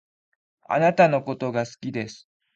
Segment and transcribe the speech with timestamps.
[0.65, 2.27] あなたのことが好きです